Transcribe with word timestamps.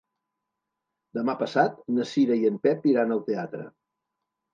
Demà 1.17 1.35
passat 1.41 1.75
na 1.97 2.05
Cira 2.13 2.37
i 2.39 2.47
en 2.51 2.57
Pep 2.65 2.87
iran 2.93 3.13
al 3.17 3.21
teatre. 3.29 3.67